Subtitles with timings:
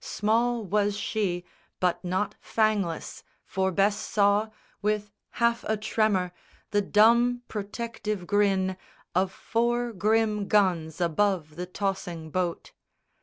[0.03, 1.45] Small was she,
[1.79, 4.49] but not fangless; for Bess saw,
[4.81, 6.33] With half a tremor,
[6.71, 8.77] the dumb protective grin
[9.13, 12.71] Of four grim guns above the tossing boat.